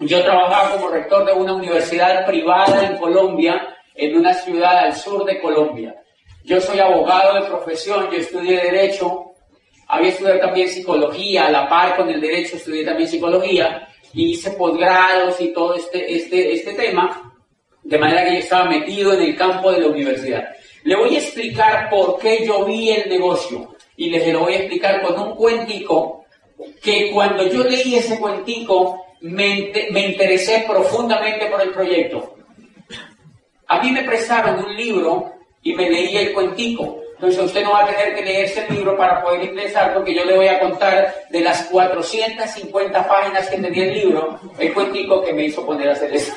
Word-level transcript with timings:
Yo 0.00 0.22
trabajaba 0.22 0.72
como 0.72 0.88
rector 0.88 1.24
de 1.24 1.32
una 1.32 1.54
universidad 1.54 2.26
privada 2.26 2.86
en 2.86 2.98
Colombia, 2.98 3.78
en 3.94 4.16
una 4.16 4.34
ciudad 4.34 4.78
al 4.78 4.94
sur 4.94 5.24
de 5.24 5.40
Colombia. 5.40 5.94
Yo 6.44 6.60
soy 6.60 6.78
abogado 6.80 7.34
de 7.34 7.48
profesión, 7.48 8.10
yo 8.10 8.18
estudié 8.18 8.60
Derecho, 8.60 9.32
había 9.88 10.10
estudiado 10.10 10.40
también 10.40 10.68
Psicología, 10.68 11.46
a 11.46 11.50
la 11.50 11.66
par 11.66 11.96
con 11.96 12.10
el 12.10 12.20
Derecho 12.20 12.56
estudié 12.56 12.84
también 12.84 13.08
Psicología, 13.08 13.88
y 14.12 14.32
hice 14.32 14.50
posgrados 14.50 15.40
y 15.40 15.54
todo 15.54 15.74
este, 15.74 16.14
este, 16.14 16.52
este 16.52 16.74
tema, 16.74 17.34
de 17.82 17.98
manera 17.98 18.24
que 18.24 18.34
yo 18.34 18.38
estaba 18.40 18.66
metido 18.66 19.14
en 19.14 19.22
el 19.22 19.34
campo 19.34 19.72
de 19.72 19.80
la 19.80 19.88
universidad. 19.88 20.46
Le 20.84 20.94
voy 20.94 21.14
a 21.16 21.18
explicar 21.20 21.88
por 21.88 22.18
qué 22.18 22.44
yo 22.46 22.66
vi 22.66 22.90
el 22.90 23.08
negocio, 23.08 23.74
y 23.96 24.10
les 24.10 24.30
lo 24.30 24.40
voy 24.40 24.52
a 24.52 24.58
explicar 24.58 25.00
con 25.00 25.18
un 25.18 25.34
cuentico 25.34 26.25
que 26.82 27.10
cuando 27.12 27.46
yo 27.46 27.64
leí 27.64 27.96
ese 27.96 28.18
cuentico 28.18 29.04
me, 29.20 29.72
me 29.90 30.06
interesé 30.06 30.64
profundamente 30.68 31.46
por 31.46 31.60
el 31.60 31.70
proyecto. 31.70 32.34
A 33.68 33.80
mí 33.80 33.90
me 33.90 34.02
prestaron 34.02 34.64
un 34.64 34.76
libro 34.76 35.32
y 35.62 35.74
me 35.74 35.90
leí 35.90 36.16
el 36.16 36.32
cuentico. 36.32 37.00
Entonces 37.14 37.42
usted 37.44 37.64
no 37.64 37.72
va 37.72 37.84
a 37.84 37.86
tener 37.86 38.14
que 38.14 38.22
leerse 38.22 38.66
el 38.68 38.74
libro 38.76 38.96
para 38.96 39.22
poder 39.22 39.44
ingresar 39.44 39.94
porque 39.94 40.14
yo 40.14 40.24
le 40.24 40.36
voy 40.36 40.48
a 40.48 40.60
contar 40.60 41.14
de 41.30 41.40
las 41.40 41.62
450 41.64 43.08
páginas 43.08 43.48
que 43.48 43.56
tenía 43.56 43.84
el 43.84 43.94
libro, 43.94 44.38
el 44.58 44.74
cuentico 44.74 45.22
que 45.22 45.32
me 45.32 45.46
hizo 45.46 45.64
poner 45.64 45.88
a 45.88 45.92
hacer 45.92 46.14
eso. 46.14 46.34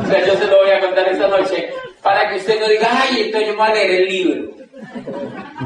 o 0.00 0.06
sea, 0.06 0.24
yo 0.24 0.36
se 0.36 0.46
lo 0.46 0.58
voy 0.58 0.70
a 0.70 0.80
contar 0.80 1.08
esta 1.08 1.26
noche 1.26 1.70
para 2.02 2.28
que 2.28 2.36
usted 2.36 2.60
no 2.60 2.68
diga, 2.68 2.88
ay, 2.92 3.22
entonces 3.22 3.48
yo 3.48 3.54
me 3.54 3.58
voy 3.58 3.68
a 3.68 3.74
leer 3.74 3.90
el 3.90 4.08
libro. 4.08 4.52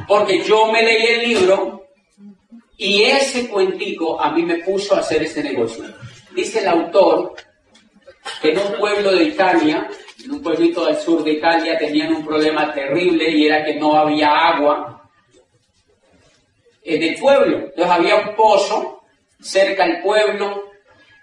Porque 0.08 0.42
yo 0.42 0.72
me 0.72 0.82
leí 0.82 1.06
el 1.06 1.28
libro 1.28 1.81
y 2.76 3.02
ese 3.02 3.48
cuentico 3.48 4.20
a 4.20 4.32
mí 4.32 4.42
me 4.42 4.58
puso 4.58 4.94
a 4.94 5.00
hacer 5.00 5.22
este 5.22 5.42
negocio. 5.42 5.84
Dice 6.34 6.60
el 6.60 6.68
autor 6.68 7.34
que 8.40 8.52
en 8.52 8.58
un 8.58 8.72
pueblo 8.78 9.12
de 9.12 9.24
Italia, 9.24 9.88
en 10.24 10.30
un 10.30 10.42
pueblito 10.42 10.86
del 10.86 10.96
sur 10.96 11.22
de 11.22 11.32
Italia, 11.32 11.78
tenían 11.78 12.14
un 12.14 12.24
problema 12.24 12.72
terrible 12.72 13.30
y 13.30 13.46
era 13.46 13.64
que 13.64 13.74
no 13.74 13.94
había 13.94 14.30
agua 14.30 15.10
en 16.84 17.02
el 17.02 17.18
pueblo. 17.18 17.58
Entonces 17.58 17.90
había 17.90 18.16
un 18.16 18.34
pozo 18.34 19.02
cerca 19.40 19.86
del 19.86 20.02
pueblo 20.02 20.70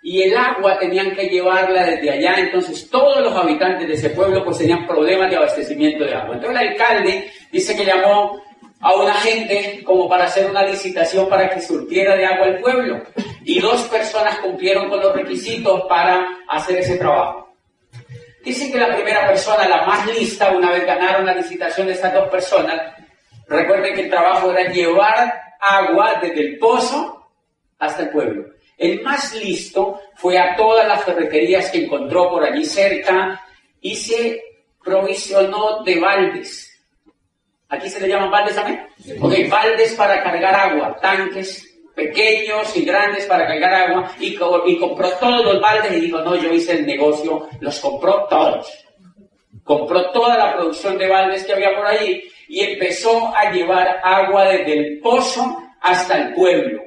y 0.01 0.21
el 0.21 0.37
agua 0.37 0.77
tenían 0.79 1.15
que 1.15 1.27
llevarla 1.27 1.85
desde 1.85 2.11
allá. 2.11 2.35
Entonces 2.37 2.89
todos 2.89 3.21
los 3.21 3.35
habitantes 3.35 3.87
de 3.87 3.93
ese 3.93 4.11
pueblo 4.11 4.43
pues 4.45 4.57
tenían 4.57 4.87
problemas 4.87 5.29
de 5.29 5.37
abastecimiento 5.37 6.05
de 6.05 6.13
agua. 6.13 6.35
Entonces 6.35 6.61
el 6.61 6.67
alcalde 6.69 7.31
dice 7.51 7.75
que 7.75 7.85
llamó 7.85 8.41
a 8.81 8.93
una 8.95 9.13
gente 9.15 9.83
como 9.83 10.07
para 10.07 10.25
hacer 10.25 10.49
una 10.49 10.63
licitación 10.63 11.27
para 11.27 11.49
que 11.49 11.61
surtiera 11.61 12.15
de 12.15 12.25
agua 12.25 12.47
el 12.47 12.59
pueblo. 12.59 13.03
Y 13.43 13.59
dos 13.59 13.83
personas 13.83 14.39
cumplieron 14.39 14.89
con 14.89 14.99
los 14.99 15.13
requisitos 15.13 15.83
para 15.87 16.25
hacer 16.47 16.79
ese 16.79 16.97
trabajo. 16.97 17.53
Dicen 18.43 18.71
que 18.71 18.77
la 18.77 18.95
primera 18.95 19.27
persona, 19.27 19.67
la 19.67 19.85
más 19.85 20.07
lista, 20.07 20.51
una 20.51 20.71
vez 20.71 20.85
ganaron 20.85 21.25
la 21.25 21.33
licitación 21.33 21.87
de 21.87 21.93
estas 21.93 22.13
dos 22.13 22.29
personas, 22.29 22.93
recuerden 23.47 23.95
que 23.95 24.01
el 24.01 24.09
trabajo 24.09 24.51
era 24.51 24.71
llevar 24.71 25.33
agua 25.59 26.19
desde 26.21 26.41
el 26.41 26.57
pozo 26.57 27.31
hasta 27.79 28.03
el 28.03 28.09
pueblo. 28.09 28.45
El 28.77 29.01
más 29.01 29.33
listo 29.35 29.99
fue 30.15 30.37
a 30.37 30.55
todas 30.55 30.87
las 30.87 31.03
ferreterías 31.03 31.69
que 31.69 31.83
encontró 31.83 32.29
por 32.29 32.45
allí 32.45 32.63
cerca 32.63 33.43
y 33.81 33.95
se 33.95 34.41
provisionó 34.81 35.83
de 35.83 35.99
baldes 35.99 36.68
Aquí 37.69 37.87
se 37.87 38.01
le 38.01 38.07
llaman 38.07 38.31
baldes 38.31 38.55
también. 38.55 38.87
Ok, 39.21 39.33
baldes 39.49 39.93
para 39.93 40.23
cargar 40.23 40.55
agua, 40.55 40.97
tanques 40.99 41.65
pequeños 41.95 42.75
y 42.75 42.83
grandes 42.83 43.25
para 43.25 43.45
cargar 43.45 43.73
agua, 43.73 44.11
y, 44.19 44.37
y 44.65 44.79
compró 44.79 45.11
todos 45.19 45.43
los 45.43 45.61
baldes 45.61 45.91
y 45.93 46.01
dijo, 46.01 46.19
no, 46.19 46.35
yo 46.35 46.51
hice 46.51 46.73
el 46.73 46.85
negocio, 46.85 47.47
los 47.59 47.79
compró 47.79 48.25
todos. 48.27 48.85
Compró 49.63 50.09
toda 50.11 50.37
la 50.37 50.53
producción 50.55 50.97
de 50.97 51.07
baldes 51.07 51.45
que 51.45 51.53
había 51.53 51.75
por 51.75 51.85
allí 51.85 52.23
y 52.47 52.61
empezó 52.61 53.31
a 53.35 53.51
llevar 53.51 54.01
agua 54.03 54.45
desde 54.45 54.73
el 54.73 54.99
pozo 54.99 55.61
hasta 55.81 56.17
el 56.17 56.33
pueblo. 56.33 56.81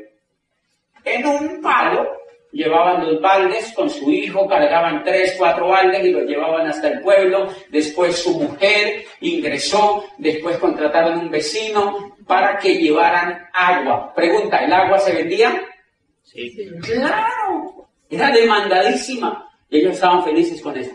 En 1.05 1.27
un 1.27 1.63
palo 1.63 2.22
llevaban 2.53 3.07
los 3.07 3.21
baldes 3.21 3.73
con 3.75 3.89
su 3.91 4.11
hijo, 4.11 4.47
cargaban 4.47 5.03
tres, 5.03 5.35
cuatro 5.39 5.69
baldes 5.69 6.05
y 6.05 6.13
los 6.13 6.25
llevaban 6.25 6.67
hasta 6.69 6.89
el 6.89 7.01
pueblo. 7.01 7.49
Después 7.71 8.17
su 8.17 8.39
mujer 8.39 9.05
ingresó, 9.21 10.05
después 10.19 10.59
contrataron 10.59 11.19
un 11.19 11.31
vecino 11.31 12.17
para 12.27 12.59
que 12.59 12.77
llevaran 12.77 13.47
agua. 13.53 14.13
Pregunta, 14.15 14.59
¿el 14.59 14.73
agua 14.73 14.99
se 14.99 15.15
vendía? 15.15 15.63
Sí. 16.23 16.55
Claro, 16.83 17.89
era 18.09 18.31
demandadísima. 18.31 19.51
ellos 19.71 19.95
estaban 19.95 20.23
felices 20.23 20.61
con 20.61 20.77
eso. 20.77 20.93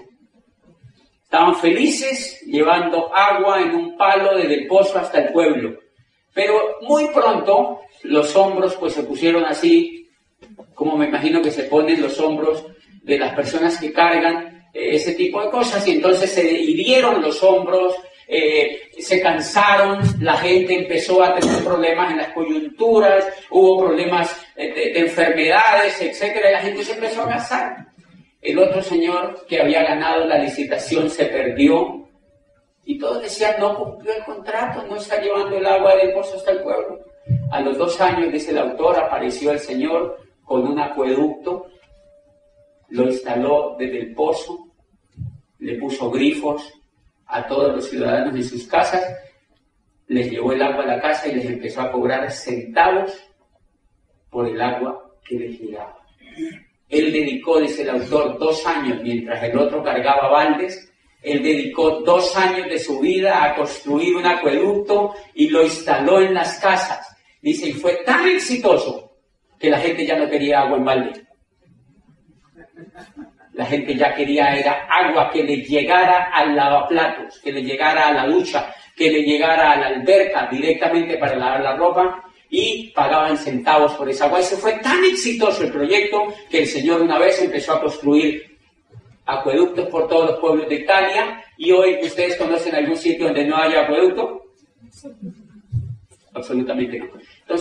Estaban 1.23 1.56
felices 1.56 2.41
llevando 2.46 3.13
agua 3.13 3.62
en 3.62 3.75
un 3.75 3.97
palo 3.97 4.38
desde 4.38 4.62
el 4.62 4.67
pozo 4.67 4.97
hasta 4.97 5.19
el 5.19 5.34
pueblo. 5.34 5.78
Pero 6.34 6.78
muy 6.81 7.07
pronto 7.07 7.81
los 8.03 8.34
hombros 8.35 8.75
pues 8.75 8.94
se 8.94 9.03
pusieron 9.03 9.44
así 9.44 9.97
como 10.74 10.96
me 10.96 11.08
imagino 11.08 11.42
que 11.42 11.52
se 11.52 11.64
ponen 11.64 12.02
los 12.02 12.20
hombros 12.20 12.66
de 13.03 13.18
las 13.18 13.34
personas 13.34 13.80
que 13.80 13.92
cargan 13.92 14.70
eh, 14.74 14.96
ese 14.96 15.14
tipo 15.14 15.42
de 15.42 15.50
cosas 15.50 15.88
y 15.88 15.92
entonces 15.94 16.31
se 16.31 16.52
hirieron 16.52 17.22
los 17.22 17.42
hombros, 17.42 17.96
eh, 18.28 18.90
se 19.00 19.22
cansaron, 19.22 20.00
la 20.22 20.38
gente 20.38 20.76
empezó 20.76 21.24
a 21.24 21.34
tener 21.34 21.64
problemas 21.64 22.12
en 22.12 22.18
las 22.18 22.34
coyunturas, 22.34 23.26
hubo 23.50 23.86
problemas 23.86 24.40
eh, 24.56 24.74
de, 24.74 25.00
enfermedades, 25.00 26.00
etcétera, 26.02 26.50
y 26.50 26.53
la 26.53 26.59
gente 26.59 26.84
se 26.84 26.94
empezó 26.94 27.24
a 27.24 27.30
cansar. 27.30 27.88
El 28.42 28.59
otro 28.59 28.84
señor 28.84 29.46
que 29.47 29.62
había 29.62 29.84
ganado 29.84 30.26
la 30.26 30.38
licitación 30.38 31.09
se 31.09 31.26
perdió 31.26 32.08
y 32.86 33.00
todos 33.00 33.22
decían, 33.22 33.56
no 33.59 33.76
cumplió 33.76 34.14
el 34.16 34.24
contrato, 34.24 34.84
no 34.88 34.97
está 34.97 35.20
llevando 35.20 35.58
el 35.58 35.66
agua 35.66 35.96
del 35.96 36.14
pozo 36.14 36.38
hasta 36.38 36.52
el 36.52 36.62
pueblo. 36.62 37.00
A 37.52 37.59
los 37.62 37.78
dos 37.78 38.00
años, 38.00 38.31
dice 38.31 38.52
el 38.52 38.59
autor, 38.59 38.97
apareció 38.97 39.52
el 39.52 39.59
Señor 39.59 40.27
con 40.47 40.66
un 40.66 40.80
acueducto, 40.80 41.68
lo 42.90 43.03
instaló 43.03 43.75
desde 43.78 44.00
el 44.00 44.16
pozo, 44.16 44.69
le 45.59 45.75
puso 45.75 46.09
grifos 46.09 46.74
a 47.25 47.46
todos 47.46 47.75
los 47.75 47.90
ciudadanos 47.90 48.34
en 48.34 48.44
sus 48.46 48.66
casas, 48.66 49.03
les 50.08 50.31
llevó 50.31 50.53
el 50.53 50.62
agua 50.62 50.85
a 50.85 50.88
la 50.88 51.02
casa 51.02 51.28
y 51.28 51.35
les 51.35 51.46
empezó 51.47 51.81
a 51.81 51.91
cobrar 51.91 52.31
centavos 52.31 53.13
por 54.30 54.47
el 54.47 54.62
agua 54.62 55.12
que 55.28 55.38
les 55.38 55.59
llegaba. 55.59 55.97
Él 56.88 57.12
dedicó, 57.12 57.59
dice 57.59 57.81
el 57.81 57.90
autor, 57.90 58.40
dos 58.40 58.66
años 58.66 59.03
mientras 59.03 59.44
el 59.44 59.58
otro 59.58 59.84
cargaba 59.84 60.29
baldes, 60.29 60.90
él 61.22 61.44
dedicó 61.44 62.00
dos 62.06 62.38
años 62.38 62.69
de 62.69 62.79
su 62.79 63.02
vida 63.02 63.44
a 63.44 63.53
construir 63.53 64.16
un 64.16 64.25
acueducto 64.25 65.14
y 65.34 65.50
lo 65.50 65.62
instaló 65.64 66.22
en 66.22 66.34
las 66.34 66.58
casas. 66.59 67.06
Dice, 67.41 67.68
y 67.68 67.74
fue 67.74 68.00
tan 68.06 68.29
exitoso 68.29 69.08
que 69.59 69.69
la 69.69 69.79
gente 69.79 70.06
ya 70.06 70.18
no 70.18 70.29
quería 70.29 70.62
agua 70.62 70.78
en 70.78 70.85
balde. 70.85 71.28
La 73.53 73.66
gente 73.66 73.96
ya 73.96 74.14
quería 74.14 74.55
era 74.55 74.87
agua 74.87 75.32
que 75.32 75.43
le 75.43 75.58
llegara 75.58 76.29
al 76.32 76.55
lavaplatos, 76.55 77.40
que 77.40 77.52
le 77.52 77.64
llegara 77.64 78.08
a 78.08 78.14
la 78.14 78.28
ducha, 78.28 78.72
que 78.96 79.09
le 79.09 79.23
llegara 79.23 79.72
a 79.72 79.76
la 79.78 79.87
alberca 79.87 80.47
directamente 80.52 81.17
para 81.17 81.35
lavar 81.35 81.61
la 81.61 81.76
ropa 81.76 82.23
y 82.49 82.91
pagaban 82.91 83.35
centavos 83.37 83.93
por 83.93 84.09
esa 84.09 84.26
agua. 84.26 84.40
Ese 84.40 84.58
fue 84.58 84.73
tan 84.73 85.03
exitoso 85.03 85.64
el 85.64 85.72
proyecto 85.72 86.34
que 86.49 86.59
el 86.59 86.67
Señor 86.67 87.02
una 87.02 87.17
vez 87.17 87.41
empezó 87.41 87.73
a 87.73 87.82
construir 87.82 88.58
acueductos 89.26 89.87
por 89.90 90.08
todos 90.08 90.32
los 90.32 90.40
pueblos 90.40 90.70
de 90.70 90.76
Italia 90.76 91.43
y 91.58 91.72
hoy 91.72 91.97
ustedes 92.02 92.37
conocen 92.37 92.76
algún 92.76 92.96
sitio 92.96 93.26
donde 93.26 93.46
no 93.46 93.58
haya 93.58 93.84
acueducto. 93.84 94.43
Absolutamente 96.34 96.99
no. 96.99 97.08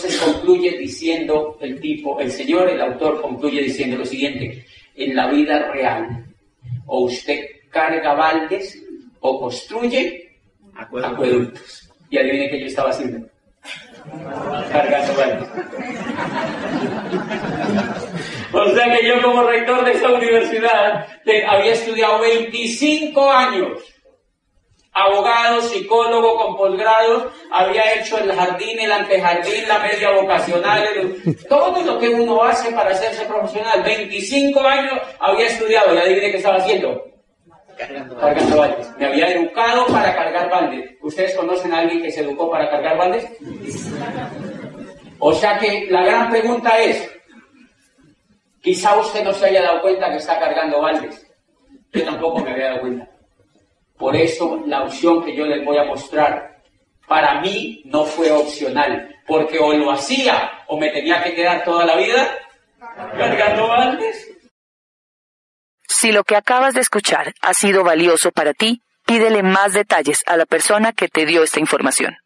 Entonces 0.07 0.35
concluye 0.35 0.79
diciendo 0.79 1.59
el 1.61 1.81
tipo, 1.81 2.21
el 2.21 2.31
señor, 2.31 2.69
el 2.69 2.81
autor 2.81 3.21
concluye 3.21 3.61
diciendo 3.61 3.97
lo 3.97 4.07
siguiente, 4.07 4.65
en 4.95 5.17
la 5.17 5.29
vida 5.29 5.73
real, 5.73 6.27
o 6.87 7.07
usted 7.07 7.45
carga 7.71 8.15
baldes 8.15 8.81
o 9.19 9.41
construye 9.41 10.39
acueductos. 10.77 11.91
Y 12.09 12.19
adivine 12.19 12.49
qué 12.49 12.61
yo 12.61 12.67
estaba 12.67 12.91
haciendo. 12.91 13.27
Cargando 14.71 15.15
baldes. 15.15 15.49
O 18.53 18.69
sea 18.75 18.97
que 18.97 19.09
yo 19.09 19.23
como 19.23 19.43
rector 19.43 19.85
de 19.85 19.93
esa 19.93 20.13
universidad 20.13 21.09
había 21.49 21.73
estudiado 21.73 22.21
25 22.21 23.33
años. 23.33 23.96
Abogado, 24.99 25.61
psicólogo 25.61 26.37
con 26.39 26.57
posgrados, 26.57 27.25
había 27.53 27.93
hecho 27.97 28.17
el 28.17 28.33
jardín, 28.33 28.81
el 28.81 28.91
antejardín, 28.91 29.69
la 29.69 29.79
media 29.81 30.11
vocacional, 30.13 30.89
todo 31.51 31.83
lo 31.83 31.99
que 31.99 32.09
uno 32.09 32.43
hace 32.43 32.73
para 32.73 32.93
hacerse 32.93 33.27
profesional. 33.27 33.83
25 33.83 34.59
años 34.59 34.99
había 35.21 35.49
estudiado, 35.49 35.95
y 35.95 35.99
adivine 35.99 36.31
qué 36.31 36.39
estaba 36.39 36.57
haciendo. 36.57 37.05
Cargando 37.77 38.57
baldes. 38.57 38.91
Me 38.97 39.05
había 39.05 39.35
educado 39.35 39.87
para 39.89 40.15
cargar 40.15 40.49
baldes. 40.49 40.91
¿Ustedes 41.03 41.35
conocen 41.35 41.75
a 41.75 41.81
alguien 41.81 42.03
que 42.03 42.11
se 42.11 42.23
educó 42.23 42.51
para 42.51 42.71
cargar 42.71 42.97
baldes? 42.97 43.29
O 45.19 45.35
sea 45.35 45.59
que 45.59 45.89
la 45.91 46.07
gran 46.07 46.31
pregunta 46.31 46.79
es, 46.79 47.07
quizá 48.63 48.97
usted 48.97 49.23
no 49.23 49.35
se 49.35 49.45
haya 49.45 49.61
dado 49.61 49.83
cuenta 49.83 50.09
que 50.09 50.17
está 50.17 50.39
cargando 50.39 50.81
baldes. 50.81 51.27
Yo 51.93 52.03
tampoco 52.03 52.39
me 52.39 52.53
había 52.53 52.69
dado 52.69 52.81
cuenta. 52.81 53.16
Por 53.99 54.15
eso 54.15 54.63
la 54.67 54.83
opción 54.83 55.25
que 55.25 55.35
yo 55.35 55.47
les 55.47 55.65
voy 55.65 55.79
a 55.79 55.85
mostrar, 55.85 56.63
para 57.07 57.41
mí 57.41 57.83
no 57.87 58.05
fue 58.05 58.31
opcional, 58.31 59.15
porque 59.27 59.59
o 59.59 59.73
lo 59.73 59.91
hacía 59.91 60.65
o 60.67 60.79
me 60.79 60.91
tenía 60.91 61.23
que 61.23 61.35
quedar 61.35 61.65
toda 61.65 61.85
la 61.85 61.97
vida 61.97 62.39
cargando 63.17 63.69
baldes. 63.69 64.29
Si 65.89 66.13
lo 66.13 66.25
que 66.25 66.37
acabas 66.37 66.75
de 66.75 66.81
escuchar 66.81 67.33
ha 67.41 67.55
sido 67.55 67.85
valioso 67.85 68.33
para 68.33 68.53
ti, 68.53 68.83
pídele 69.07 69.43
más 69.43 69.73
detalles 69.73 70.23
a 70.27 70.37
la 70.37 70.47
persona 70.47 70.93
que 70.93 71.09
te 71.09 71.25
dio 71.25 71.43
esta 71.43 71.61
información. 71.61 72.17